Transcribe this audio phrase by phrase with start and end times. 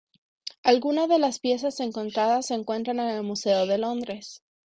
[0.63, 4.41] Algunas de las piezas encontradas se encuentran en el Museo de Londres.